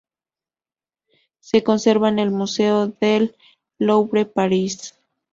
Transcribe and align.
Se 1.41 1.63
conserva 1.63 2.09
en 2.09 2.17
el 2.17 2.31
Museo 2.31 2.87
del 2.87 3.35
Louvre, 3.77 4.25
París. 4.25 4.95